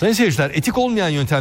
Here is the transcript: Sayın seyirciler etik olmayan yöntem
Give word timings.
Sayın 0.00 0.12
seyirciler 0.12 0.50
etik 0.50 0.78
olmayan 0.78 1.08
yöntem 1.08 1.38